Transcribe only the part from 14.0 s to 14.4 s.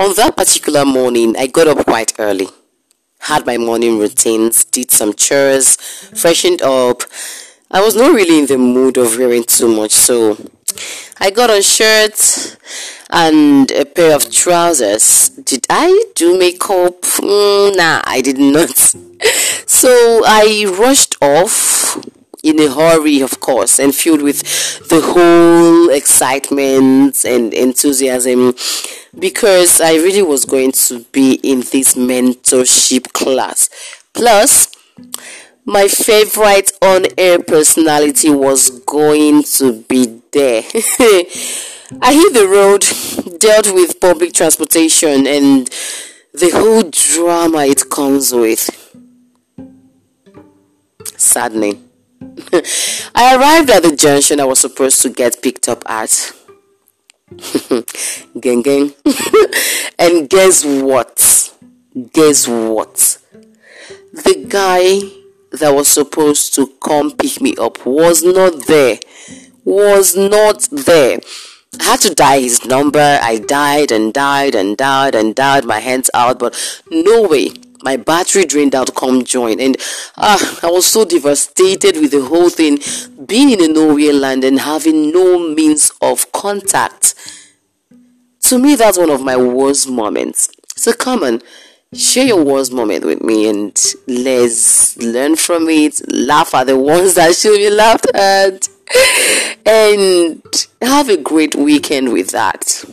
of